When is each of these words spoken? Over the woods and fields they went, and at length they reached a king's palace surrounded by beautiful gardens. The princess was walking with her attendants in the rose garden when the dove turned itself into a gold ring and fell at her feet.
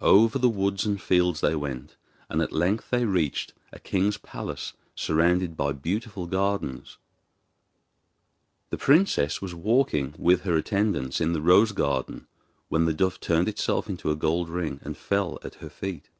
Over 0.00 0.40
the 0.40 0.48
woods 0.48 0.84
and 0.84 1.00
fields 1.00 1.40
they 1.40 1.54
went, 1.54 1.94
and 2.28 2.42
at 2.42 2.50
length 2.50 2.90
they 2.90 3.04
reached 3.04 3.52
a 3.72 3.78
king's 3.78 4.16
palace 4.18 4.72
surrounded 4.96 5.56
by 5.56 5.70
beautiful 5.70 6.26
gardens. 6.26 6.98
The 8.70 8.76
princess 8.76 9.40
was 9.40 9.54
walking 9.54 10.16
with 10.18 10.40
her 10.40 10.56
attendants 10.56 11.20
in 11.20 11.32
the 11.32 11.40
rose 11.40 11.70
garden 11.70 12.26
when 12.70 12.86
the 12.86 12.92
dove 12.92 13.20
turned 13.20 13.48
itself 13.48 13.88
into 13.88 14.10
a 14.10 14.16
gold 14.16 14.48
ring 14.48 14.80
and 14.82 14.96
fell 14.96 15.38
at 15.44 15.54
her 15.54 15.70
feet. 15.70 16.10